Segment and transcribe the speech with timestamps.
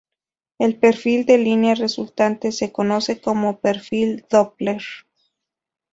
[0.57, 4.81] El perfil de línea resultante se conoce como perfil Doppler.